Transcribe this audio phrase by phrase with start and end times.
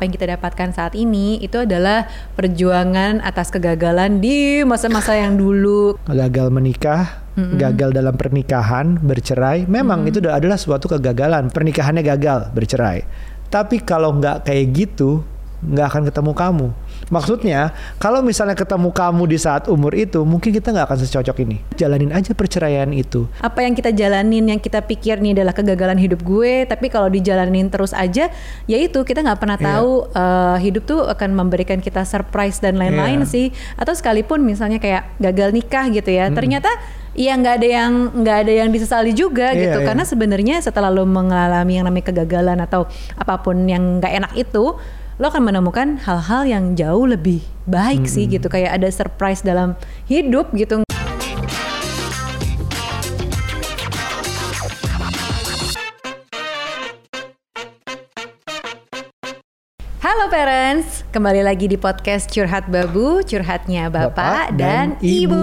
[0.00, 5.92] apa yang kita dapatkan saat ini itu adalah perjuangan atas kegagalan di masa-masa yang dulu.
[6.08, 11.52] Gagal menikah, gagal dalam pernikahan, bercerai, memang itu adalah suatu kegagalan.
[11.52, 13.04] Pernikahannya gagal, bercerai.
[13.52, 15.20] Tapi kalau nggak kayak gitu,
[15.60, 16.66] nggak akan ketemu kamu.
[17.12, 17.60] Maksudnya,
[18.00, 21.60] kalau misalnya ketemu kamu di saat umur itu, mungkin kita nggak akan secocok ini.
[21.76, 23.28] Jalanin aja perceraian itu.
[23.44, 27.68] Apa yang kita jalanin, yang kita pikir nih adalah kegagalan hidup gue, tapi kalau dijalanin
[27.68, 28.32] terus aja,
[28.64, 29.66] ya itu kita nggak pernah Iya.
[29.76, 33.28] tahu eh, hidup tuh akan memberikan kita surprise dan lain-lain Iya.
[33.28, 33.46] sih.
[33.76, 36.70] Atau sekalipun misalnya kayak gagal nikah gitu ya, ternyata
[37.10, 39.86] ya nggak ada yang nggak ada yang disesali juga Iya, gitu, iya.
[39.92, 42.86] karena sebenarnya setelah lo mengalami yang namanya kegagalan atau
[43.18, 44.78] apa pun yang nggak enak itu
[45.20, 48.48] lo akan menemukan hal-hal yang jauh lebih baik sih gitu.
[48.48, 49.76] Kayak ada surprise dalam
[50.08, 50.80] hidup gitu.
[60.00, 65.26] Halo parents, kembali lagi di podcast Curhat Babu, curhatnya Bapak, Bapak dan, dan Ibu.
[65.26, 65.42] Ibu.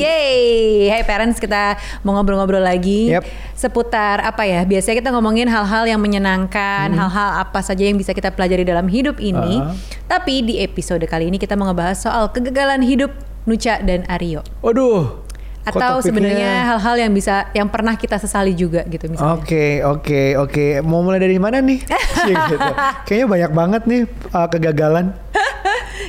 [0.00, 3.24] Yeay, hai parents kita mau ngobrol-ngobrol lagi Yep.
[3.52, 4.64] seputar apa ya?
[4.64, 9.20] Biasanya kita ngomongin hal-hal yang menyenangkan, hal-hal apa saja yang bisa kita pelajari dalam hidup
[9.20, 9.60] ini.
[9.60, 9.76] Ah.
[10.08, 13.12] Tapi di episode kali ini kita mau ngebahas soal kegagalan hidup
[13.44, 14.40] Nuca dan Aryo.
[14.64, 15.27] Waduh.
[15.74, 19.36] Atau sebenarnya hal-hal yang bisa yang pernah kita sesali juga gitu misalnya.
[19.36, 20.66] Oke, oke, oke.
[20.86, 21.78] Mau mulai dari mana nih?
[22.24, 22.68] Sih, gitu.
[23.04, 24.02] Kayaknya banyak banget nih
[24.32, 25.12] uh, kegagalan.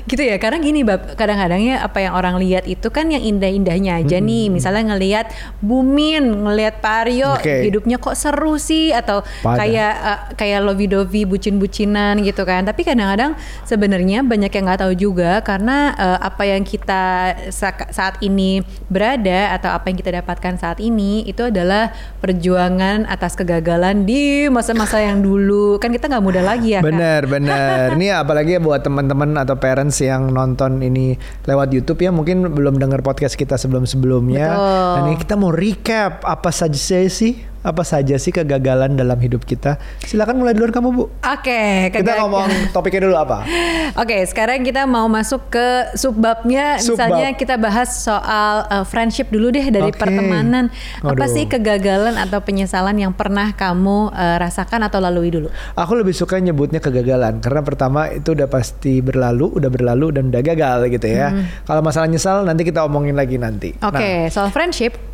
[0.09, 4.17] Gitu ya karena gini bab kadang-kadangnya apa yang orang lihat itu kan yang indah-indahnya aja
[4.17, 5.29] nih misalnya ngelihat
[5.61, 7.69] Bumin ngelihat Pak Aryo Oke.
[7.69, 9.61] hidupnya kok seru sih atau Pada.
[9.61, 13.37] kayak eh, kayak lovi-dovi bucin-bucinan gitu kan tapi kadang-kadang
[13.69, 19.53] sebenarnya banyak yang nggak tahu juga karena eh, apa yang kita sa- saat ini berada
[19.53, 25.21] atau apa yang kita dapatkan saat ini itu adalah perjuangan atas kegagalan di masa-masa yang
[25.21, 26.81] dulu kan kita nggak muda lagi ya?
[26.81, 27.93] Bener, bener.
[27.93, 33.03] Ini apalagi buat teman-teman atau parents yang nonton ini lewat YouTube ya, mungkin belum dengar
[33.03, 34.47] podcast kita sebelum-sebelumnya.
[34.51, 34.93] Betul.
[34.95, 36.77] Dan ini kita mau recap apa saja
[37.07, 37.33] sih,
[37.69, 39.77] apa saja sih kegagalan dalam hidup kita.
[40.01, 41.03] Silakan mulai duluan kamu bu.
[41.21, 43.45] Oke, Kita kegag- ngomong topiknya dulu apa?
[44.01, 46.81] Oke, sekarang kita mau masuk ke subbabnya.
[46.81, 46.97] Subbab.
[47.05, 50.01] Misalnya kita bahas soal uh, friendship dulu deh dari Oke.
[50.01, 50.73] pertemanan.
[50.99, 51.29] Apa Aduh.
[51.29, 55.47] sih kegagalan atau penyesalan yang pernah kamu uh, rasakan atau lalui dulu?
[55.75, 60.41] Aku lebih suka nyebutnya kegagalan karena pertama itu udah pasti berlalu, udah berlalu dan udah
[60.41, 61.29] gagal gitu ya.
[61.63, 63.75] Kalau masalah nyesal nanti kita omongin lagi nanti.
[63.77, 65.08] Oke, Nah, soal friendship.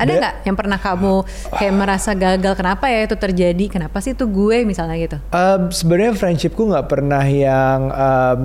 [0.00, 1.14] Ada nggak yang pernah kamu
[1.56, 2.52] kayak merasa gagal?
[2.58, 3.64] Kenapa ya itu terjadi?
[3.68, 5.18] Kenapa sih itu gue misalnya gitu?
[5.30, 8.40] Um, sebenarnya friendshipku nggak pernah yang um,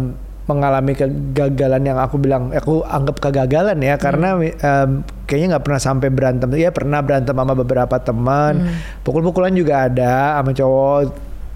[0.48, 3.96] mengalami kegagalan yang aku bilang aku anggap kegagalan ya.
[3.98, 6.48] Karena um, kayaknya nggak pernah sampai berantem.
[6.56, 8.68] Ya pernah berantem sama beberapa teman.
[9.02, 11.00] Pukul-pukulan juga ada sama cowok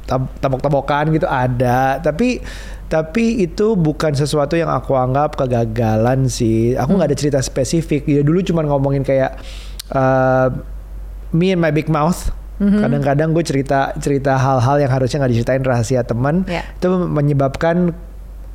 [0.10, 2.02] tab- tabok-tabokan gitu ada.
[2.02, 2.42] Tapi
[2.92, 6.76] tapi itu bukan sesuatu yang aku anggap kegagalan sih.
[6.76, 8.04] Aku nggak ada cerita spesifik.
[8.04, 9.40] Ya dulu cuma ngomongin kayak
[9.92, 10.48] uh,
[11.32, 12.32] me and my big mouth.
[12.62, 16.46] Kadang-kadang gue cerita cerita hal-hal yang harusnya nggak diceritain rahasia teman.
[16.46, 16.62] Ya.
[16.70, 17.90] itu menyebabkan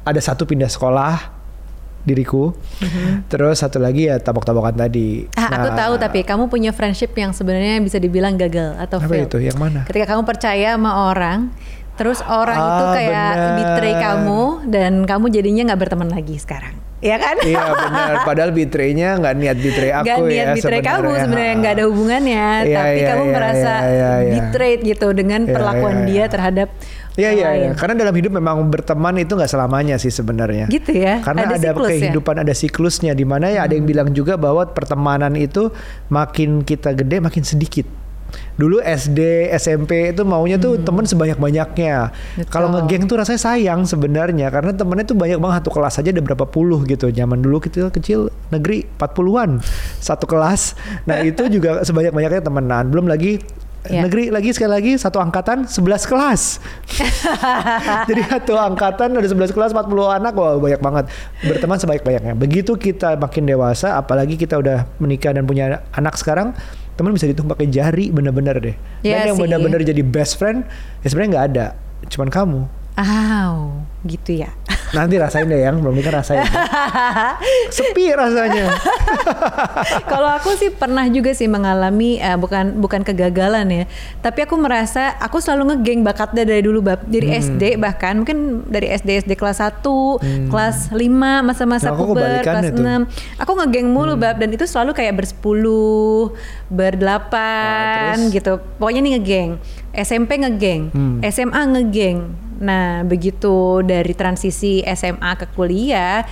[0.02, 1.34] ada satu pindah sekolah
[2.06, 2.54] diriku.
[3.26, 5.26] Terus satu lagi ya tabok-tabokan tadi.
[5.34, 9.10] Ah, aku Nah, tahu tapi kamu punya friendship yang sebenarnya bisa dibilang gagal atau apa
[9.10, 9.26] fail.
[9.26, 9.42] itu?
[9.42, 9.82] Yang mana?
[9.82, 11.50] Ketika kamu percaya sama orang,
[11.96, 13.56] terus orang itu Ah, kayak bener.
[13.58, 16.76] betray kamu dan kamu jadinya nggak berteman lagi sekarang.
[16.96, 17.36] Iya kan?
[17.44, 21.74] iya benar padahal betraynya nggak niat betray aku Gak niat ya betray kamu sebenarnya nggak
[21.76, 24.32] ada hubungannya, Iya, tapi iya, kamu iya, merasa iya, iya.
[24.40, 26.68] betrayed gitu dengan Iya, perlakuan iya, dia terhadap
[27.16, 27.70] Iya iya, iya.
[27.76, 30.68] karena dalam hidup memang berteman itu nggak selamanya sih sebenarnya.
[30.68, 31.96] Gitu ya, Karena ada ada, siklus ya?
[32.08, 35.68] kehidupan, ada siklusnya di mana ya ada yang bilang juga bahwa pertemanan itu
[36.08, 37.84] makin kita gede makin sedikit.
[38.56, 41.94] Dulu SD, SMP itu maunya tuh temen sebanyak-banyaknya.
[42.08, 42.40] Hmm.
[42.40, 42.48] Betul.
[42.48, 46.22] Kalau ngegeng tuh rasanya sayang sebenarnya karena temennya tuh banyak banget satu kelas aja ada
[46.24, 47.12] berapa puluh gitu.
[47.12, 49.60] Zaman dulu kecil kecil negeri 40-an
[50.00, 50.72] satu kelas.
[51.04, 52.88] Nah, itu juga sebanyak-banyaknya temenan.
[52.88, 53.38] Belum lagi
[53.86, 54.02] Iya.
[54.02, 56.58] negeri lagi sekali lagi satu angkatan 11 kelas.
[58.10, 61.04] Jadi satu angkatan ada 11 kelas 40 anak wah banyak banget.
[61.46, 62.34] Berteman sebaik-banyaknya.
[62.34, 66.50] Begitu kita makin dewasa apalagi kita udah menikah dan punya anak sekarang
[66.96, 68.76] teman bisa dihitung pakai jari bener-bener deh.
[69.04, 70.64] Iya dan yang bener-bener jadi best friend
[71.04, 71.66] ya sebenarnya nggak ada.
[72.08, 72.60] Cuman kamu.
[72.96, 74.48] Aw, gitu ya.
[74.96, 76.40] Nanti rasain deh yang belum nikah rasain.
[77.74, 78.72] Sepi rasanya.
[80.10, 83.84] Kalau aku sih pernah juga sih mengalami eh, bukan bukan kegagalan ya,
[84.18, 87.42] tapi aku merasa aku selalu ngegeng bakatnya dari dulu bab dari Hmm.
[87.52, 89.82] SD bahkan mungkin dari SD SD kelas 1,
[90.46, 91.02] kelas 5
[91.42, 92.72] masa-masa Nah, puber, kelas.
[92.72, 93.10] Hmm.
[93.10, 93.42] 6.
[93.42, 96.32] Aku ngegeng mulu bab dan itu selalu kayak bersepuluh,
[96.68, 98.32] berdelapan Ah, terus?
[98.32, 98.52] gitu.
[98.78, 99.50] Pokoknya nih ngegeng.
[99.92, 101.18] SMP ngegeng, Hmm.
[101.24, 102.18] SMA ngegeng,
[102.56, 106.24] Nah, begitu dari transisi SMA ke kuliah,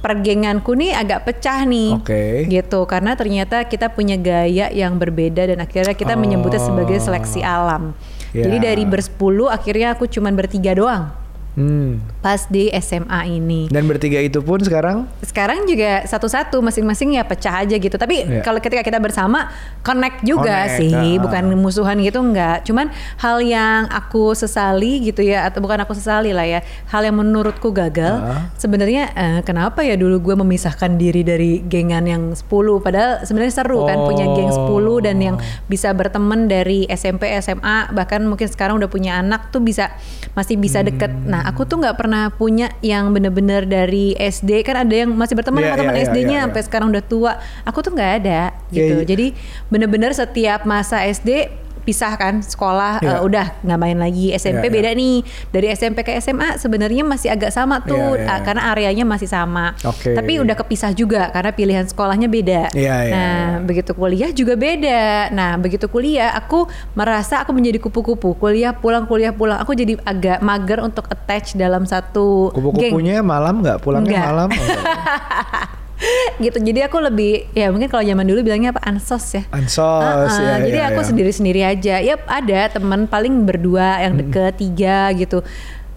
[0.00, 2.00] pergenganku nih agak pecah nih.
[2.00, 2.48] Oke.
[2.48, 7.92] Gitu, karena ternyata kita punya gaya yang berbeda dan akhirnya kita menyebutnya sebagai seleksi alam.
[8.32, 8.48] Ya.
[8.48, 11.19] Jadi dari bersepuluh akhirnya aku cuman bertiga doang
[11.50, 11.98] Hmm.
[12.20, 13.66] pas di SMA ini.
[13.66, 17.96] Dan bertiga itu pun sekarang Sekarang juga satu-satu masing-masing ya pecah aja gitu.
[17.96, 18.42] Tapi Iya.
[18.46, 19.50] kalau ketika kita bersama
[19.82, 21.18] connect juga Connect, sih, ah.
[21.18, 22.62] bukan musuhan gitu enggak.
[22.62, 26.60] Cuman hal yang aku sesali gitu ya atau bukan aku sesali lah ya.
[26.86, 28.46] Hal yang menurutku gagal Ah.
[28.54, 33.84] sebenarnya eh, kenapa ya dulu gue memisahkan diri dari gengan yang 10 padahal sebenarnya seru
[33.84, 35.36] kan punya geng 10 dan yang
[35.66, 39.90] bisa berteman dari SMP, SMA bahkan mungkin sekarang udah punya anak tuh bisa
[40.36, 41.10] masih bisa deket.
[41.10, 41.26] Hmm.
[41.26, 45.62] Nah, aku tuh nggak pernah punya yang bener-bener dari SD kan ada yang masih berteman
[45.62, 46.44] Iya, sama teman iya, iya, SD-nya iya, iya.
[46.48, 47.32] sampai sekarang udah tua.
[47.64, 48.94] Aku tuh nggak ada Iya, gitu.
[49.00, 49.06] iya.
[49.06, 49.26] Jadi
[49.68, 51.48] bener-bener setiap masa SD
[51.90, 53.18] pisah kan sekolah Iya.
[53.18, 54.74] eh, udah nggak main lagi SMP Iya, iya.
[54.78, 55.16] beda nih
[55.50, 58.44] dari SMP ke SMA sebenarnya masih agak sama tuh Iya, iya, ah, iya.
[58.46, 60.14] karena areanya masih sama Oke.
[60.14, 63.58] tapi udah kepisah juga karena pilihan sekolahnya beda Iya, iya, nah iya.
[63.60, 66.64] begitu kuliah juga beda nah begitu kuliah aku
[66.94, 71.82] merasa aku menjadi kupu-kupu kuliah pulang kuliah pulang aku jadi agak mager untuk attach dalam
[71.82, 74.26] satu geng kupu-kupunya malam nggak pulangnya Nggak.
[74.28, 74.48] malam?
[74.60, 75.79] Oh.
[76.44, 80.46] gitu jadi aku lebih ya mungkin kalau zaman dulu bilangnya apa ansos ya Ansos, Heeh,
[80.46, 81.06] ya, jadi ya, aku ya.
[81.10, 81.94] sendiri-sendiri aja.
[82.00, 85.42] Yap, ada teman paling berdua yang deket tiga gitu.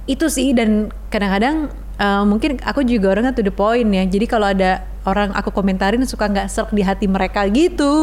[0.09, 1.71] Itu sih dan kadang-kadang
[2.01, 4.03] eh, mungkin aku juga orangnya to the point ya.
[4.03, 7.93] Jadi kalau ada orang aku komentarin suka nggak serk di hati mereka gitu.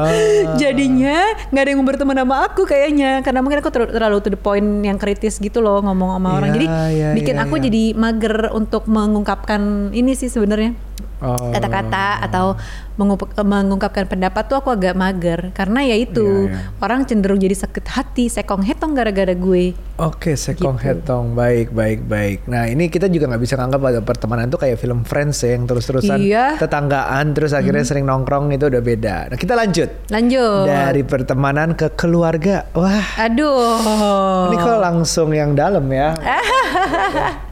[0.00, 0.56] Ah.
[0.60, 4.40] Jadinya nggak ada yang berteman sama aku kayaknya karena mungkin aku ter- terlalu to the
[4.40, 6.50] point yang kritis gitu loh ngomong sama orang.
[6.52, 7.64] Iya, Jadi iya, bikin iya, aku iya.
[7.70, 10.87] jadi mager untuk mengungkapkan ini sih sebenarnya
[11.18, 11.50] Oh.
[11.50, 12.54] kata-kata atau
[12.94, 16.78] mengup- mengungkapkan pendapat tuh aku agak mager karena ya itu Iya, iya.
[16.78, 20.86] orang cenderung jadi sakit hati sekong hetong gara-gara gue Oke, sekong Gitu.
[20.94, 22.46] hetong, baik, baik, baik.
[22.46, 25.66] Nah ini kita juga nggak bisa nganggap ada pertemanan tuh kayak film Friends ya, yang
[25.66, 26.54] terus-terusan Iya.
[26.54, 29.16] tetanggaan, terus akhirnya sering nongkrong itu udah beda.
[29.26, 32.62] Nah kita lanjut lanjut dari pertemanan ke keluarga.
[32.72, 33.82] Wah, aduh
[34.46, 36.14] ini kok langsung yang dalam ya?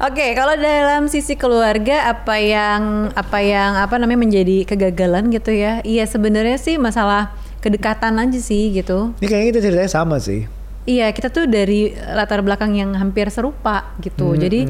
[0.00, 5.78] Oke, kalau dalam sisi keluarga apa yang apa yang apa namanya menjadi kegagalan gitu ya?
[5.82, 7.30] Iya sebenarnya sih masalah
[7.60, 9.14] kedekatan aja sih gitu.
[9.20, 10.48] Ini kayaknya kita ceritanya sama sih.
[10.88, 14.32] Iya, kita tuh dari latar belakang yang hampir serupa gitu.
[14.32, 14.60] Hmm, Jadi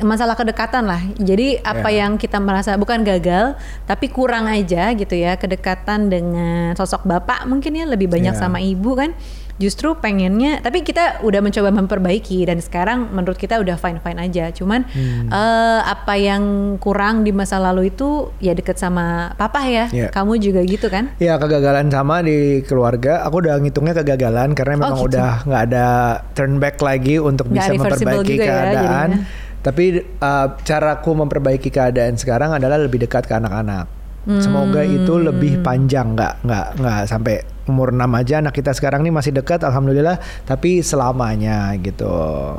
[0.00, 1.02] masalah kedekatan lah.
[1.18, 2.06] Jadi apa Ya.
[2.06, 7.76] yang kita merasa bukan gagal, tapi kurang aja gitu ya kedekatan dengan sosok bapak mungkin
[7.76, 8.38] ya lebih banyak Ya.
[8.38, 9.12] sama ibu kan.
[9.56, 14.48] Justru pengennya, tapi kita udah mencoba memperbaiki dan sekarang menurut kita udah fine fine aja.
[14.50, 15.28] Cuman Hmm.
[15.28, 16.42] eh, apa yang
[16.76, 19.86] kurang di masa lalu itu ya deket sama papa ya.
[19.90, 20.08] Ya.
[20.08, 21.12] Kamu juga gitu kan?
[21.16, 23.22] Ya kegagalan sama di keluarga.
[23.24, 25.08] Aku udah ngitungnya kegagalan karena memang gitu.
[25.14, 25.86] udah nggak ada
[26.32, 29.08] turn back lagi untuk Nggak bisa memperbaiki juga ya keadaan.
[29.12, 29.50] jadinya.
[29.62, 29.84] Tapi
[30.18, 33.86] uh, caraku memperbaiki keadaan sekarang adalah lebih dekat ke anak-anak.
[34.22, 35.26] Semoga itu Hmm.
[35.26, 39.62] lebih panjang, nggak nggak nggak sampai umur 6 aja anak kita sekarang nih masih dekat,
[39.62, 40.18] alhamdulillah.
[40.46, 42.10] Tapi selamanya gitu,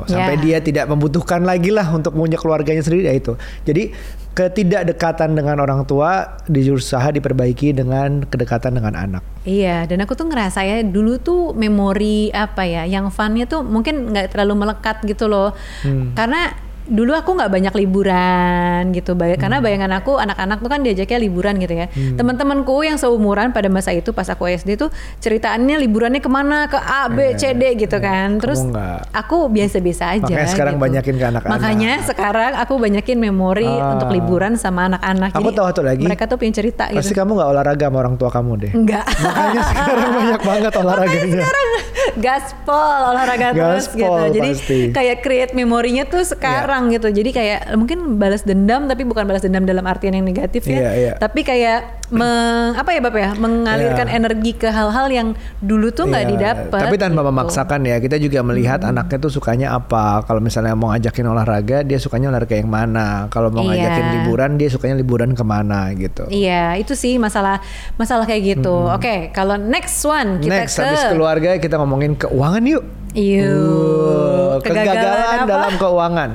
[0.04, 0.42] sampai Ya.
[0.44, 3.32] dia tidak membutuhkan lagi lah untuk punya keluarganya sendiri ya itu.
[3.64, 3.92] Jadi
[4.34, 9.22] ketidakdekatan dengan orang tua diusaha diperbaiki dengan kedekatan dengan anak.
[9.46, 14.10] Iya, dan aku tuh ngerasa ya dulu tuh memori apa ya, yang funnya tuh mungkin
[14.10, 15.54] nggak terlalu melekat gitu loh,
[15.86, 16.12] Hmm.
[16.12, 16.50] karena
[16.86, 19.64] dulu aku nggak banyak liburan gitu, Bay- karena Hmm.
[19.64, 21.86] bayangan aku anak-anak tuh kan diajaknya liburan gitu ya.
[21.88, 26.76] Teman-temanku yang seumuran pada masa itu pas aku SD tuh ceritaannya liburannya ke mana ke
[26.76, 28.36] A, B, C, D gitu kan.
[28.36, 28.98] Terus Iya, nggak.
[29.12, 30.24] aku biasa-biasa aja.
[30.26, 30.84] Makanya sekarang gitu.
[30.84, 31.52] banyakin ke anak-anak.
[31.54, 33.92] Makanya sekarang aku banyakin memori Ah.
[33.92, 35.32] untuk liburan sama anak-anak.
[35.32, 36.04] Aku Jadi tahu satu lagi.
[36.04, 37.16] Mereka tuh pengen cerita Pasti gitu.
[37.16, 38.72] kamu nggak olahraga sama orang tua kamu deh.
[38.72, 39.04] Enggak.
[39.08, 41.44] Makanya sekarang banyak banget olahraganya.
[42.14, 42.76] gaspol
[43.10, 44.34] olahraga terus Gaspol gitu.
[44.34, 44.78] Jadi pasti.
[44.92, 47.08] kayak create memorinya tuh sekarang gitu.
[47.08, 50.78] Jadi kayak mungkin balas dendam tapi bukan balas dendam dalam artian yang negatif ya.
[50.78, 51.12] Iya, iya.
[51.16, 53.30] Tapi kayak meng, apa ya Bapak ya?
[53.34, 54.16] Mengalirkan Iya.
[54.18, 55.28] energi ke hal-hal yang
[55.58, 56.80] dulu tuh nggak Iya, didapat.
[56.86, 57.30] Tapi tanpa gitu.
[57.30, 57.96] memaksakan ya.
[57.98, 60.22] Kita juga melihat anaknya tuh sukanya apa.
[60.22, 63.26] Kalau misalnya mau ngajakin olahraga, dia sukanya olahraga yang mana.
[63.30, 63.70] Kalau mau Iya.
[63.78, 66.26] ngajakin liburan, dia sukanya liburan ke mana gitu.
[66.28, 67.62] Iya, itu sih masalah
[67.94, 68.90] masalah kayak gitu.
[68.90, 72.84] Oke, kalau next one kita Next, ke habis keluarga kita ngomongin keuangan yuk.
[73.14, 75.46] Uh, Yuk, kegagalan apa?
[75.46, 76.30] dalam keuangan.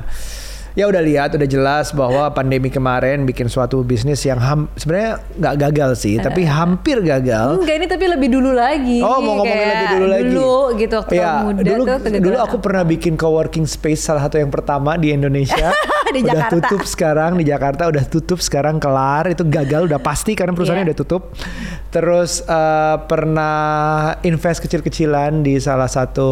[0.79, 5.55] Ya udah lihat, udah jelas bahwa pandemi kemarin bikin suatu bisnis yang ham, sebenarnya nggak
[5.67, 7.59] gagal sih, tapi hampir gagal.
[7.59, 9.03] Enggak ini tapi lebih dulu lagi.
[9.03, 10.23] Oh mau ngomongin lebih dulu lagi.
[10.31, 14.39] Dulu gitu waktu ya, muda dulu, tuh dulu aku pernah bikin co-working space salah satu
[14.39, 15.75] yang pertama di Indonesia.
[16.15, 16.53] di udah Jakarta.
[16.59, 20.89] tutup sekarang di Jakarta udah tutup sekarang kelar itu gagal udah pasti karena perusahaannya Iya.
[20.89, 21.23] udah tutup
[21.89, 23.57] terus eh, pernah
[24.21, 26.29] invest kecil-kecilan di salah satu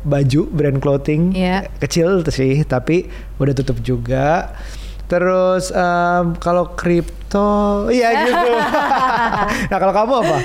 [0.00, 1.68] baju brand clothing Iya.
[1.78, 4.52] kecil sih tapi udah tutup juga
[5.10, 8.46] terus em, kalau kripto iya gitu
[9.70, 10.36] nah kalau kamu apa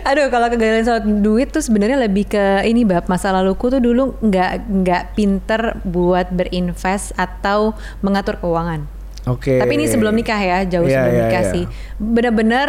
[0.00, 4.16] Aduh, kalau kegagalan soal duit tuh sebenarnya lebih ke ini bab masa laluku tuh dulu
[4.20, 8.88] nggak nggak pinter buat berinvest atau mengatur keuangan.
[9.24, 11.52] oke Tapi ini sebelum nikah ya, jauh Iya, sebelum iya, nikah iya.
[11.52, 11.64] sih.
[12.00, 12.68] Bener-bener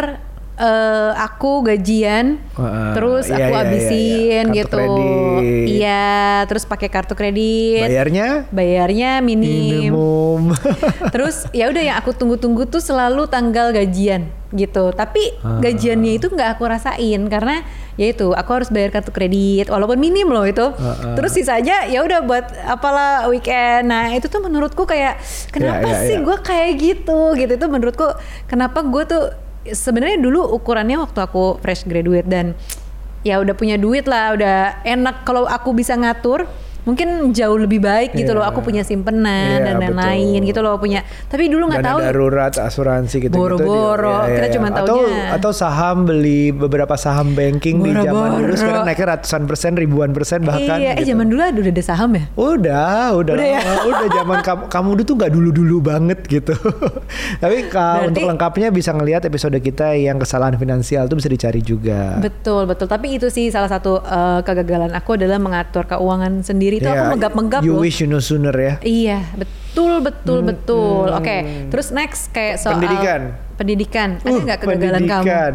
[0.61, 4.45] eh, aku gajian, Heeh, terus iya, aku iya, iya, habisin iya.
[4.45, 4.77] Kartu gitu.
[4.77, 5.65] kredit.
[5.71, 6.09] Iya,
[6.45, 7.81] terus pakai kartu kredit.
[7.83, 9.89] bayarnya Bayarnya minim.
[9.89, 10.53] minimum
[11.13, 14.91] Terus ya udah yang aku tunggu-tunggu tuh selalu tanggal gajian gitu.
[14.91, 15.57] Tapi Ah.
[15.59, 17.63] gajiannya itu nggak aku rasain karena
[17.93, 20.61] ya itu aku harus bayar kartu kredit walaupun minim loh itu.
[20.71, 21.15] Ah, ah.
[21.15, 23.87] Terus sisanya ya udah buat apalah weekend.
[23.87, 25.17] Nah itu tuh menurutku kayak
[25.49, 26.21] kenapa Ya, ya, sih ya.
[26.21, 28.05] gue kayak gitu gitu itu menurutku
[28.45, 29.23] kenapa gue tuh
[29.65, 32.57] sebenarnya dulu ukurannya waktu aku fresh graduate dan
[33.21, 35.25] ya udah punya duit lah udah enak.
[35.25, 36.49] Kalau aku bisa ngatur
[36.81, 38.37] mungkin jauh lebih baik gitu Iya.
[38.37, 42.53] loh aku punya simpenan Iya, dan lain-lain gitu loh punya tapi dulu nggak tahu darurat
[42.53, 45.29] asuransi gitu Boro-boro, kita cuma atau taunya.
[45.31, 50.41] atau saham beli beberapa saham banking di zaman dulu sekarang naiknya ratusan persen ribuan persen
[50.41, 51.11] bahkan iya eh gitu.
[51.11, 53.61] zaman dulu ada udah ada saham ya Udah, udah, Udah ya?
[53.89, 56.53] udah zaman kamu kamu dulu tuh nggak dulu-dulu banget gitu.
[57.43, 62.17] Tapi Berarti- untuk lengkapnya bisa ngelihat episode kita yang kesalahan finansial tuh bisa dicari juga.
[62.17, 66.85] betul betul tapi itu sih salah satu eh, kegagalan aku adalah mengatur keuangan sendiri itu
[66.85, 68.73] aku Ya, menggap-menggap You loh wish you know sooner ya.
[68.79, 71.11] Iya, betul betul betul.
[71.11, 71.37] Oke,
[71.67, 73.21] terus next kayak soal Pendidikan.
[73.55, 74.09] Pendidikan.
[74.17, 75.23] Ada Uh, nggak kegagalan kamu?
[75.25, 75.53] pendidikan.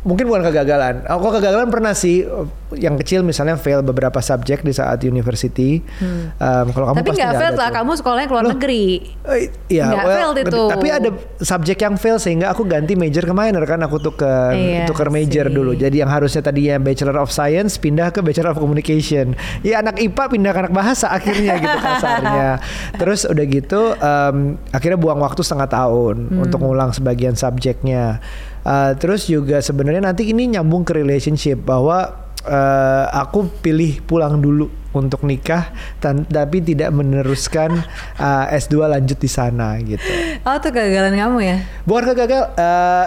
[0.00, 1.04] Mungkin bukan kegagalan.
[1.04, 2.24] Aku kegagalan pernah sih
[2.72, 5.84] yang kecil misalnya fail beberapa subjek di saat university.
[6.00, 6.96] Em, kalau kamu Hmm.
[6.96, 7.76] Tapi pasti nggak fail lah, tuh.
[7.76, 8.84] kamu sekolahnya keluar Loh, negeri.
[9.22, 10.62] Eh, Iya, Nggak well, failed itu.
[10.70, 14.84] Tapi ada subjek yang fail sehingga aku ganti major ke minor kan aku tuker Iya
[14.84, 15.52] tuker major sih.
[15.52, 15.72] dulu.
[15.74, 19.36] Jadi yang harusnya tadinya Bachelor of Science pindah ke Bachelor of Communication.
[19.60, 22.56] Ya anak IPA pindah ke anak bahasa akhirnya gitu kasarnya.
[22.94, 24.36] Terus udah gitu em,
[24.70, 26.40] akhirnya buang waktu setengah tahun Hmm.
[26.40, 28.22] untuk ngulang sebagian subjeknya.
[28.70, 34.70] Eh, terus juga sebenarnya nanti ini nyambung ke relationship bahwa eh, aku pilih pulang dulu
[34.90, 37.82] untuk nikah tan- tapi tidak meneruskan
[38.14, 40.06] eh, S2 lanjut di sana gitu.
[40.46, 41.56] Oh, itu kegagalan kamu ya?
[41.82, 43.06] Bukan kegagal eh,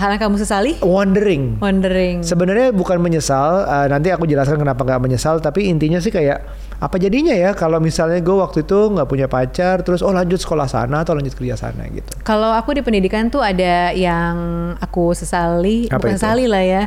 [0.00, 0.72] Hal yang kamu sesali?
[0.80, 1.60] wondering.
[1.60, 2.24] Wondering.
[2.24, 6.40] Sebenarnya bukan menyesal, eh, nanti aku jelaskan kenapa nggak menyesal, tapi intinya sih kayak
[6.80, 10.64] apa jadinya ya kalau misalnya gue waktu itu nggak punya pacar, terus oh lanjut sekolah
[10.64, 12.08] sana atau lanjut kerja sana gitu.
[12.24, 14.34] Kalau aku di pendidikan tuh ada yang
[14.80, 16.24] aku sesali, Apa bukan itu?
[16.24, 16.82] sesali lah ya.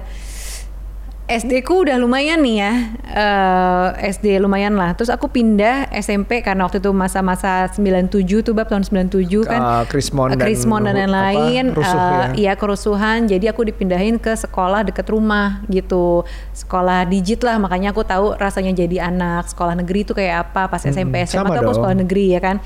[1.23, 2.73] SD ku udah lumayan nih ya,
[3.07, 4.91] eh, SD lumayan lah.
[4.91, 9.55] Terus aku pindah SMP karena waktu itu masa-masa 97 tuh bab tahun 97 kan.
[9.57, 11.71] Ah, Krismon Eh, dan Krismon dan lain-lain.
[11.71, 12.27] eh, ya.
[12.35, 13.31] Iya kerusuhan.
[13.31, 16.27] Jadi aku dipindahin ke sekolah deket rumah gitu.
[16.51, 17.55] Sekolah digit lah.
[17.55, 20.67] Makanya aku tahu rasanya jadi anak sekolah negeri itu kayak apa.
[20.67, 21.75] Pas SMP SMA sama tuh aku dong.
[21.79, 22.59] sekolah negeri ya kan.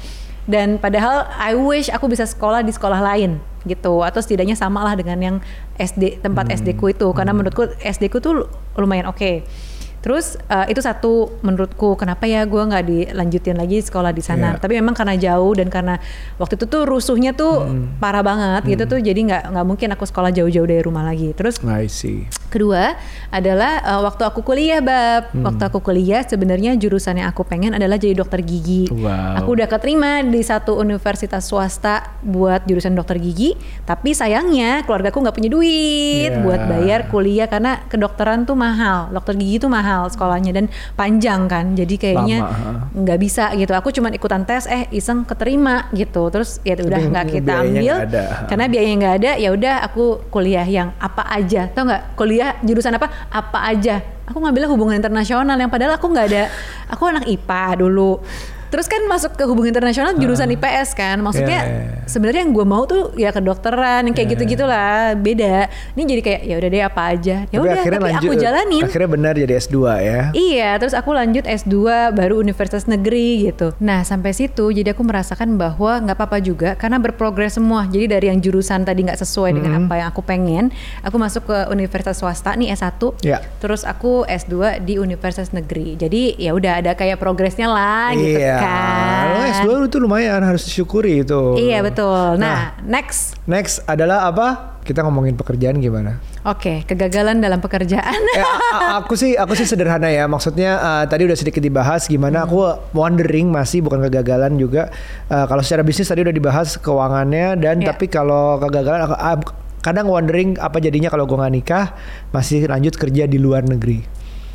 [0.47, 5.19] Dan padahal I wish aku bisa sekolah di sekolah lain gitu atau setidaknya samalah dengan
[5.19, 5.35] yang
[5.75, 6.55] SD tempat Hmm.
[6.55, 8.47] SD ku itu karena menurutku SD ku tuh
[8.79, 9.43] lumayan oke.
[10.07, 14.55] Terus eh, itu satu menurutku kenapa ya gue nggak dilanjutin lagi sekolah di sana.
[14.55, 14.63] Iya.
[14.63, 15.99] Tapi memang karena jauh dan karena
[16.39, 17.99] waktu itu tuh rusuhnya tuh Hmm.
[17.99, 21.35] parah banget gitu tuh jadi nggak nggak mungkin aku sekolah jauh-jauh dari rumah lagi.
[21.35, 22.23] Terus I see.
[22.47, 22.95] Kedua
[23.27, 25.35] adalah uh, waktu aku kuliah, Bab.
[25.35, 25.43] Hmm.
[25.43, 28.87] Waktu aku kuliah sebenarnya jurusan yang aku pengen adalah jadi dokter gigi.
[28.87, 29.43] Wow.
[29.43, 35.19] Aku udah keterima di satu universitas swasta buat jurusan dokter gigi, tapi sayangnya keluarga aku
[35.19, 36.39] nggak punya duit Ya.
[36.39, 39.11] buat bayar kuliah karena kedokteran tuh mahal.
[39.11, 41.73] Dokter gigi tuh mahal sekolahnya dan panjang kan.
[41.73, 42.45] Jadi kayaknya
[42.93, 43.73] nggak bisa gitu.
[43.73, 46.29] Aku cuman ikutan tes eh iseng keterima gitu.
[46.29, 48.23] Terus ya udah nggak kita ambil ada.
[48.45, 52.93] karena biayanya nggak ada ya udah aku kuliah yang apa aja tau nggak kuliah jurusan
[52.95, 56.43] apa apa aja aku ngambilnya hubungan internasional yang padahal aku nggak ada
[56.91, 58.19] aku anak IPA dulu
[58.67, 62.05] terus kan masuk ke hubungan internasional jurusan IPS kan maksudnya Ya, ya, ya.
[62.05, 64.33] sebenarnya yang gue mau tuh ya kedokteran yang kayak Ya.
[64.33, 65.55] gitu gitulah beda
[65.93, 68.27] ini jadi kayak ya udah deh apa aja ya Tapi udah akhirnya tapi lanjut.
[68.27, 70.21] aku jalanin Akhirnya benar jadi S2 ya.
[70.31, 71.75] Iya, terus aku lanjut S2
[72.11, 73.71] baru universitas negeri gitu.
[73.79, 77.85] Nah, sampai situ jadi aku merasakan bahwa nggak apa-apa juga karena berprogres semua.
[77.85, 79.85] Jadi dari yang jurusan tadi nggak sesuai dengan Mm-hmm.
[79.85, 80.65] apa yang aku pengen,
[80.99, 82.97] aku masuk ke universitas swasta nih S1.
[83.21, 83.39] Ya.
[83.57, 85.95] Terus aku S2 di universitas negeri.
[85.95, 88.56] Jadi ya udah ada kayak progresnya lah gitu iya.
[88.57, 89.23] Kan.
[89.29, 91.55] Lo S2 itu lumayan harus disyukuri itu.
[91.55, 92.35] Iya, betul.
[92.35, 94.47] Nah, next Next adalah apa?
[94.81, 96.19] Kita ngomongin pekerjaan gimana?
[96.43, 98.15] Oke, kegagalan dalam pekerjaan.
[98.33, 98.45] Eh,
[98.93, 100.25] aku sih aku sih sederhana ya.
[100.25, 104.87] Maksudnya eh, tadi udah sedikit dibahas gimana aku wondering masih bukan kegagalan juga.
[105.25, 107.91] Eh, kalau secara bisnis tadi udah dibahas keuangannya dan Ya.
[107.91, 109.35] tapi kalau kegagalan aku- ah,
[109.77, 111.85] kadang wondering apa jadinya kalau gue nggak nikah
[112.29, 114.03] masih lanjut kerja di luar negeri.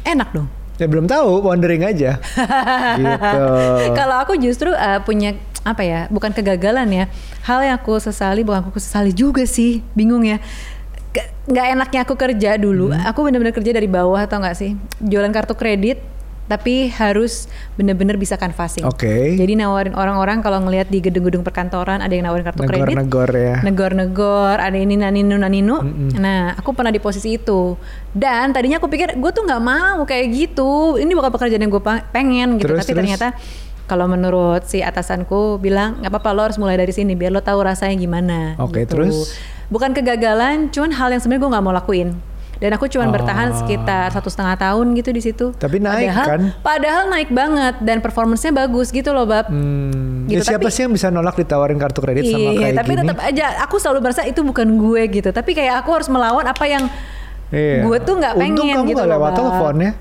[0.03, 0.49] Enak dong.
[0.81, 2.17] Ya belum tahu, wondering aja.
[3.01, 3.41] gitu.
[3.93, 7.05] Kalau aku justru uh, punya apa ya, bukan kegagalan ya.
[7.45, 10.41] Hal yang aku sesali, bukan aku sesali juga sih, bingung ya.
[11.45, 12.91] Nggak enaknya aku kerja dulu.
[12.91, 13.05] Hmm.
[13.05, 14.75] Aku bener-bener kerja dari bawah atau nggak sih?
[14.99, 16.01] Jualan kartu kredit,
[16.51, 17.47] tapi harus
[17.79, 18.83] bener-bener bisa canvassing.
[18.85, 19.39] Oke.
[19.39, 22.99] Jadi nawarin orang-orang kalau ngelihat di gedung-gedung perkantoran ada yang nawarin kartu kredit.
[22.99, 23.57] Negor-negor ya.
[23.63, 25.77] Negor-negor, ada ini naninu naninu.
[26.19, 27.79] Nah, aku pernah di posisi itu.
[28.13, 30.99] Dan tadinya aku pikir gue tuh nggak mau kayak gitu.
[30.99, 32.75] Ini bukan pekerjaan yang gue pengen gitu.
[32.75, 32.99] Terus, Tapi terus?
[32.99, 33.29] ternyata
[33.87, 37.61] kalau menurut si atasanku bilang nggak apa-apa lo harus mulai dari sini biar lo tahu
[37.63, 38.39] rasanya gimana.
[38.57, 38.99] Oke, gitu.
[38.99, 39.37] terus?
[39.73, 42.09] Bukan kegagalan, cuman hal yang sebenarnya gue nggak mau lakuin.
[42.63, 43.59] Dan aku cuma bertahan Oh.
[43.59, 45.47] sekitar satu setengah tahun gitu di situ.
[45.53, 46.41] Tapi naik padahal, kan?
[46.63, 49.51] Padahal naik banget dan performancenya bagus gitu loh, bab.
[49.51, 52.77] Hmm, Gitu, ya siapa tapi- sih yang bisa nolak ditawarin kartu kredit sama Iya, kayak
[52.79, 53.01] tapi gini?
[53.03, 55.29] tetap aja aku selalu merasa itu bukan gue gitu.
[55.29, 56.87] Tapi kayak aku harus melawan apa yang
[57.51, 57.83] Iya.
[57.83, 59.37] gue tuh nggak pengen Untung kamu gitu loh, lewat Bab.
[59.37, 59.93] telepon ya.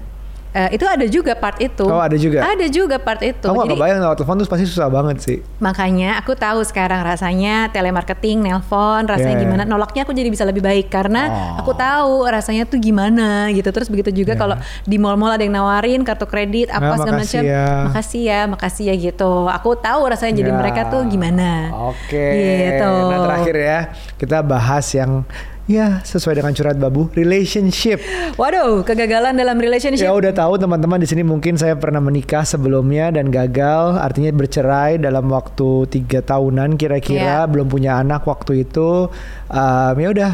[0.52, 1.88] Eh, itu ada juga part itu.
[1.88, 2.44] Oh, ada juga?
[2.44, 3.40] Ada juga part itu.
[3.40, 5.38] Kamu gak Jadi kebayang lewat telepon tuh pasti susah banget sih.
[5.58, 9.44] makanya aku tahu sekarang rasanya telemarketing, nelpon, rasanya Yeah.
[9.48, 9.64] gimana.
[9.64, 11.64] Nolaknya aku jadi bisa lebih baik karena Oh.
[11.64, 13.72] aku tahu rasanya tuh gimana gitu.
[13.72, 14.42] Terus begitu juga Yeah.
[14.44, 17.44] kalau di mall-mall ada yang nawarin kartu kredit apa segala makasih macam.
[17.48, 17.66] ya.
[17.88, 19.34] Makasih ya, makasih ya gitu.
[19.48, 20.58] Aku tahu rasanya jadi Ya.
[20.60, 21.72] mereka tuh gimana.
[21.88, 22.28] Oke.
[22.76, 22.92] Gitu.
[23.08, 23.80] Nah terakhir ya
[24.18, 25.24] kita bahas yang
[25.72, 28.04] ya sesuai dengan curhat babu relationship.
[28.36, 30.04] Waduh, kegagalan dalam relationship.
[30.04, 35.00] Ya udah tahu teman-teman di sini mungkin saya pernah menikah sebelumnya dan gagal, artinya bercerai
[35.00, 37.50] dalam waktu tiga tahunan kira-kira, Iya.
[37.50, 39.08] belum punya anak waktu itu.
[39.48, 40.32] Um, ya udah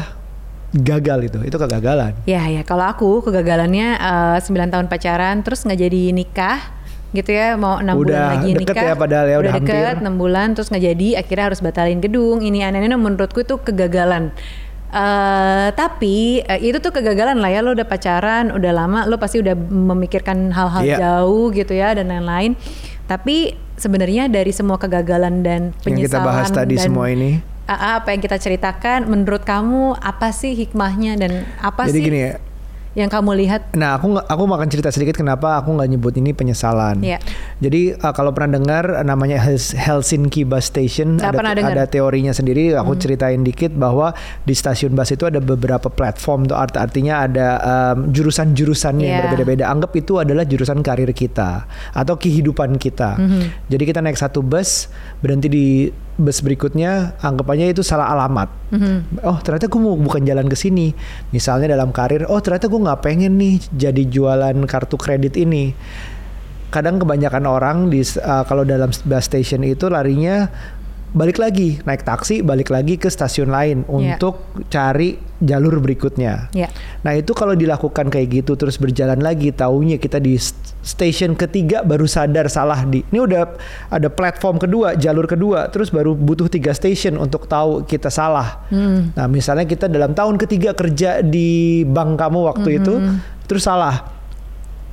[0.74, 2.12] gagal itu, itu kegagalan.
[2.26, 6.60] Ya ya kalau aku kegagalannya eh, 9 tahun pacaran terus nggak jadi nikah
[7.08, 10.02] gitu ya mau enam Udah bulan lagi deket nikah ya padahal ya, udah deket hampir.
[10.04, 14.28] enam bulan terus nggak jadi akhirnya harus batalin gedung ini aneh-aneh menurutku itu kegagalan
[14.88, 19.36] eh tapi eh, itu tuh kegagalan lah ya lo udah pacaran udah lama lo pasti
[19.44, 20.96] udah memikirkan hal-hal Iya.
[20.96, 22.56] jauh gitu ya dan lain-lain
[23.04, 27.40] tapi sebenarnya dari semua kegagalan dan Yang penyesalan kita bahas tadi dan semua ini.
[27.68, 32.32] Apa yang kita ceritakan menurut kamu apa sih hikmahnya dan apa Jadi sih gini ya,
[32.96, 37.04] yang kamu lihat Nah, aku aku makan cerita sedikit kenapa aku nggak nyebut ini penyesalan.
[37.04, 37.20] Iya.
[37.60, 42.32] Jadi uh, kalau pernah dengar uh, namanya Hels- Helsinki Bus Station, Nggak ada ada teorinya
[42.32, 42.72] sendiri.
[42.74, 47.48] Aku ceritain dikit bahwa di stasiun bus itu ada beberapa platform tuh art artinya ada
[47.60, 49.24] um, jurusan-jurusannya yang Iya.
[49.30, 49.64] berbeda-beda.
[49.68, 53.20] Anggap itu adalah jurusan karir kita atau kehidupan kita.
[53.68, 54.88] Jadi kita naik satu bus,
[55.20, 55.66] berhenti di
[56.18, 58.50] bus berikutnya, anggap aja itu salah alamat.
[59.22, 60.90] Oh ternyata gue mau bukan jalan ke sini.
[61.30, 65.72] Misalnya dalam karir, oh ternyata gue nggak pengen nih jadi jualan kartu kredit ini.
[66.68, 70.50] Kadang kebanyakan orang di uh, kalau dalam bus station itu larinya
[71.08, 73.90] balik lagi naik taksi, balik lagi ke stasiun lain Iya.
[74.14, 76.50] untuk cari jalur berikutnya.
[76.52, 76.66] ya
[76.98, 81.80] Nah itu kalau dilakukan kayak gitu terus berjalan lagi, taunya kita di st- station ketiga
[81.80, 83.00] baru sadar salah di.
[83.04, 83.42] Ini udah
[83.88, 88.66] ada platform kedua, jalur kedua, terus baru butuh tiga station untuk tahu kita salah.
[89.14, 92.94] Nah misalnya kita dalam tahun ketiga kerja di bank kamu waktu itu,
[93.44, 94.17] terus salah.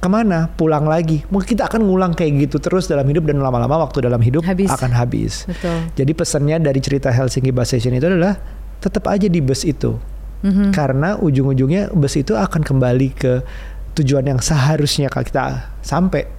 [0.05, 0.53] Ke mana?
[0.53, 1.25] Pulang lagi.
[1.33, 4.69] Mungkin kita akan ngulang kayak gitu terus dalam hidup dan lama-lama waktu dalam hidup Habis.
[4.69, 5.49] akan habis.
[5.49, 8.37] betul Jadi pesannya dari cerita Helsinki Bus Station itu adalah
[8.77, 9.97] tetap aja di bus itu.
[10.45, 10.69] Mhm.
[10.77, 13.41] Karena ujung-ujungnya bus itu akan kembali ke
[13.97, 16.34] tujuan yang seharusnya kita sampai.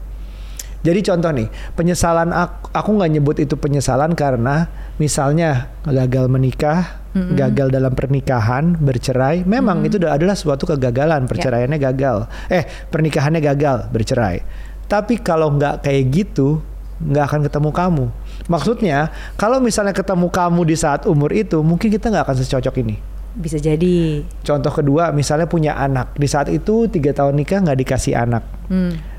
[0.84, 4.68] Jadi contoh nih, penyesalan aku aku nggak nyebut itu penyesalan karena
[5.00, 12.28] misalnya gagal menikah, gagal dalam pernikahan, bercerai, memang itu adalah suatu kegagalan, perceraiannya gagal.
[12.52, 14.44] Eh, pernikahannya gagal, bercerai.
[14.86, 16.60] Tapi kalau nggak kayak gitu,
[17.02, 18.06] nggak akan ketemu kamu.
[18.46, 19.10] Maksudnya,
[19.40, 22.96] kalau misalnya ketemu kamu di saat umur itu, mungkin kita nggak akan secocok ini.
[23.36, 26.16] bisa jadi Contoh kedua, misalnya punya anak.
[26.16, 28.44] Di saat itu tiga tahun nikah nggak dikasih anak.
[28.72, 29.15] hmm.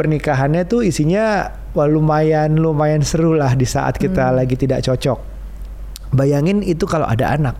[0.00, 5.20] Pernikahannya tuh isinya wah, lumayan lumayan seru lah di saat kita lagi tidak cocok.
[6.16, 7.56] Bayangin itu kalau ada anak.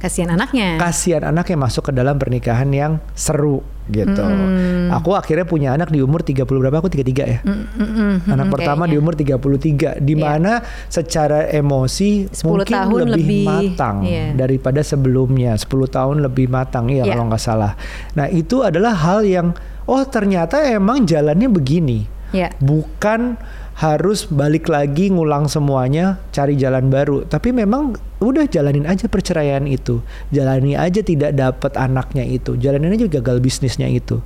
[0.00, 3.60] kasihan anaknya Kasihan anaknya masuk ke dalam pernikahan yang seru
[3.92, 4.24] gitu.
[4.24, 4.88] Hmm.
[4.96, 6.80] Aku akhirnya punya anak di umur 30 berapa?
[6.80, 7.38] Aku 33 ya.
[7.44, 10.24] Mm, mm, mm, Anak mm, pertama di umur 33 di Iya.
[10.24, 10.52] mana
[10.88, 14.32] secara emosi 10 mungkin tahun lebih, lebih, matang iya.
[14.32, 17.12] daripada sebelumnya 10 tahun lebih matang iya Iya.
[17.12, 17.72] kalau nggak salah.
[18.16, 19.52] Nah, itu adalah hal yang
[19.84, 22.08] oh ternyata emang jalannya begini.
[22.32, 22.56] Iya.
[22.64, 23.36] Bukan
[23.82, 27.26] harus balik lagi ngulang semuanya, cari jalan baru.
[27.26, 29.98] Tapi memang udah jalanin aja perceraian itu,
[30.30, 34.22] jalani aja tidak dapat anaknya itu, jalanin aja gagal bisnisnya itu.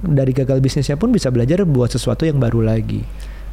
[0.00, 3.04] Dari gagal bisnisnya pun bisa belajar buat sesuatu yang baru lagi.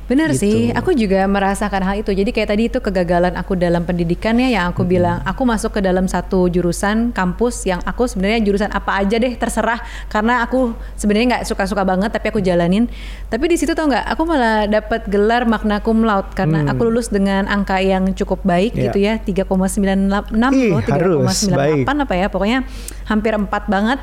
[0.09, 0.43] Bener Gitu.
[0.43, 2.11] sih, aku juga merasakan hal itu.
[2.11, 5.81] Jadi kayak tadi itu kegagalan aku dalam pendidikan ya, yang aku bilang aku masuk ke
[5.81, 9.79] dalam satu jurusan kampus yang aku sebenarnya jurusan apa aja deh terserah
[10.11, 12.91] karena aku sebenarnya nggak suka-suka banget tapi aku jalanin.
[13.31, 16.71] Tapi di situ tau nggak, aku malah dapat gelar magna cum laude karena Hmm.
[16.75, 18.83] aku lulus dengan angka yang cukup baik Iya.
[18.91, 22.59] gitu ya, 3,96 Ih, loh, harus, 3,98 apa ya, pokoknya
[23.07, 23.99] hampir 4 banget.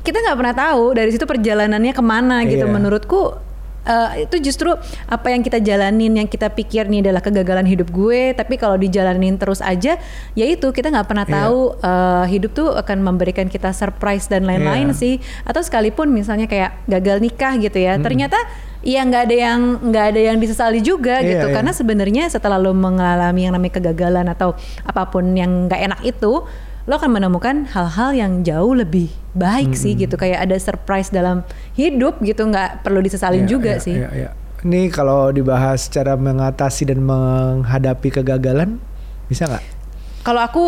[0.00, 2.64] Kita nggak pernah tahu dari situ perjalanannya ke mana gitu.
[2.64, 2.72] Iya.
[2.72, 3.36] Menurutku
[3.88, 4.68] eh, itu justru
[5.08, 9.34] apa yang kita jalanin yang kita pikir nih adalah kegagalan hidup gue tapi kalau dijalanin
[9.34, 9.96] terus aja
[10.32, 11.34] ya itu kita nggak pernah Iya.
[11.40, 14.96] tahu eh, hidup tuh akan memberikan kita surprise dan lain-lain Iya.
[14.96, 18.36] sih atau sekalipun misalnya kayak gagal nikah gitu ya ternyata
[18.78, 21.54] ya nggak ada yang nggak ada yang disesali juga Iya, gitu iya.
[21.56, 26.44] karena sebenarnya setelah lo mengalami yang namanya kegagalan atau apa pun yang nggak enak itu
[26.88, 31.44] lo akan menemukan hal-hal yang jauh lebih baik sih gitu kayak ada surprise dalam
[31.76, 34.30] hidup gitu nggak perlu disesalin Iya, juga iya, sih iya, iya.
[34.58, 38.82] Ini kalau dibahas cara mengatasi dan menghadapi kegagalan,
[39.30, 39.62] bisa nggak?
[40.26, 40.64] kalau aku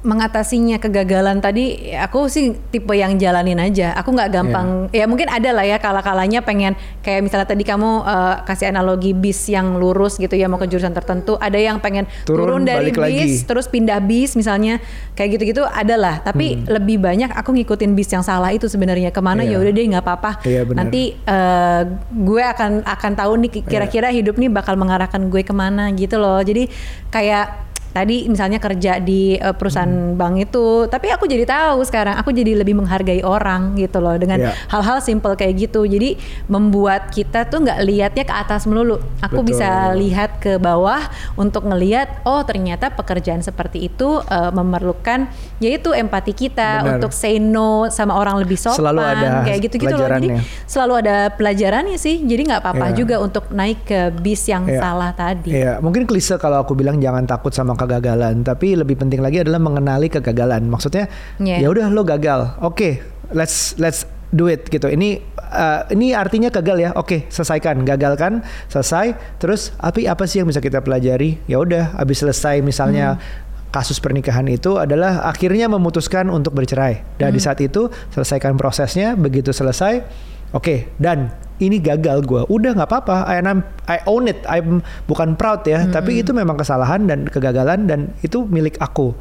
[0.00, 5.02] mengatasinya kegagalan tadi aku sih tipe yang jalanin aja aku nggak gampang Iya.
[5.02, 9.46] ya mungkin ada lah ya kala-kalanya pengen kayak misalnya tadi kamu eh, kasih analogi bis
[9.46, 12.96] yang lurus gitu ya mau ke jurusan tertentu ada yang pengen Turun, turun, dari bis
[12.96, 13.26] lagi.
[13.42, 14.78] terus pindah bis misalnya
[15.12, 19.18] kayak gitu-gitu ada lah tapi lebih banyak aku ngikutin bis yang salah itu sebenarnya ke
[19.18, 19.44] mana Hmm.
[19.44, 19.50] Iya.
[19.50, 20.78] ya udah deh nggak apa-apa Iya, benar.
[20.78, 23.62] nanti eh, gue akan akan tahu nih Iya.
[23.66, 26.70] kira-kira hidup nih bakal mengarahkan gue ke mana gitu loh jadi
[27.08, 30.14] kayak tadi misalnya kerja di eh, perusahaan Hmm.
[30.14, 34.36] bank itu tapi aku jadi tahu sekarang aku jadi lebih menghargai orang gitu loh dengan
[34.38, 34.52] Iya.
[34.68, 39.48] hal-hal simple kayak gitu jadi membuat kita tuh nggak lihatnya ke atas melulu aku Betul.
[39.48, 41.00] bisa lihat ke bawah
[41.34, 46.92] untuk ngelihat oh ternyata pekerjaan seperti itu eh, memerlukan yaitu empati kita Benar.
[46.96, 50.28] untuk say no sama orang lebih sopan Selalu ada kayak gitu-gitu loh jadi
[50.64, 52.96] selalu ada pelajarannya sih jadi nggak apa-apa Iya.
[52.96, 54.80] juga untuk naik ke bis yang Iya.
[54.80, 59.22] salah tadi Iya, mungkin klise kalau aku bilang jangan takut sama kegagalan, tapi lebih penting
[59.22, 60.66] lagi adalah mengenali kegagalan.
[60.66, 61.06] Maksudnya,
[61.38, 61.62] Iya.
[61.62, 62.98] ya udah lo gagal, oke,
[63.30, 64.02] let's let's
[64.34, 64.90] do it gitu.
[64.90, 69.16] Ini uh, ini artinya gagal ya, oke, selesaikan, gagalkan, selesai.
[69.40, 71.40] Terus, tapi apa sih yang bisa kita pelajari?
[71.48, 73.16] Ya udah, habis selesai misalnya.
[73.16, 73.46] Hmm.
[73.68, 77.04] Kasus pernikahan itu adalah akhirnya memutuskan untuk bercerai.
[77.20, 79.12] Dan di saat itu selesaikan prosesnya.
[79.12, 80.08] Begitu selesai,
[80.52, 83.26] oke, dan ini gagal gue udah nggak apa-apa.
[83.26, 84.46] I, I'm- I own it.
[84.46, 84.78] I'm
[85.10, 89.16] bukan proud ya tapi itu memang kesalahan dan kegagalan dan itu milik aku.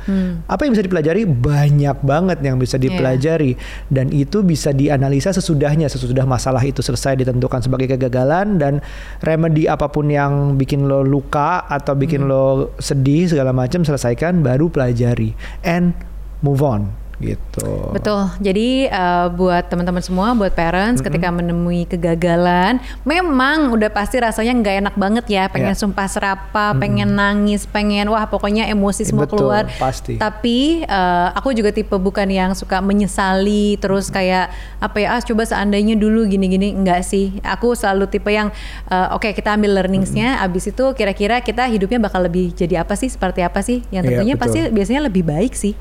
[0.45, 1.25] Apa yang bisa dipelajari?
[1.25, 3.57] Banyak banget yang bisa dipelajari.
[3.89, 8.85] Dan itu bisa dianalisa sesudahnya sesudah masalah itu selesai ditentukan sebagai kegagalan dan
[9.25, 14.69] remedy apa pun yang bikin lo luka atau bikin lo sedih segala macam selesaikan baru
[14.69, 15.33] pelajari.
[15.65, 15.97] And
[16.45, 18.29] move on gitu Betul.
[18.37, 24.75] Jadi eh, buat teman-teman semua, buat parents, ketika menemui kegagalan, memang udah pasti rasanya nggak
[24.85, 25.43] enak banget ya.
[25.47, 25.77] Pengen Ya.
[25.77, 29.63] sumpah serapa, pengen nangis, pengen wah pokoknya emosi semua Betul, keluar.
[29.75, 30.15] pasti.
[30.15, 35.07] Tapi eh, aku juga tipe bukan yang suka menyesali, terus kayak apa ya?
[35.17, 37.41] Ah coba seandainya dulu gini-gini, enggak sih.
[37.41, 38.53] Aku selalu tipe yang
[38.87, 40.37] eh, oke kita ambil learningsnya.
[40.39, 43.09] Abis itu kira-kira kita hidupnya bakal lebih jadi apa sih?
[43.09, 43.81] Seperti apa sih?
[43.89, 44.43] Yang Iya, tentunya betul.
[44.45, 45.73] pasti biasanya lebih baik sih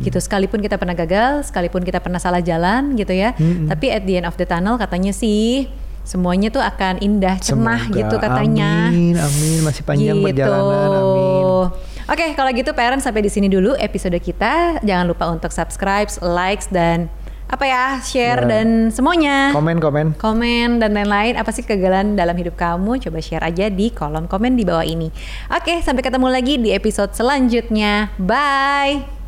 [0.00, 3.34] gitu sekalipun kita pernah gagal sekalipun kita pernah salah jalan gitu ya
[3.68, 5.68] tapi at the end of the tunnel katanya sih
[6.02, 7.94] semuanya tuh akan indah cerah Semoga.
[7.94, 10.26] gitu katanya amin amin masih panjang gitu.
[10.26, 11.66] perjalanan amin
[12.10, 14.82] Oke, kalau gitu parents sampai di sini dulu episode kita.
[14.82, 17.06] Jangan lupa untuk subscribe, likes dan
[17.46, 18.58] apa ya, share Ya.
[18.58, 19.54] dan semuanya.
[19.54, 22.98] komen komen Komen dan lain-lain apa sih kegagalan dalam hidup kamu?
[23.06, 25.14] Coba share aja di kolom komen di bawah ini.
[25.54, 28.10] Oke, sampai ketemu lagi di episode selanjutnya.
[28.18, 29.21] Bye.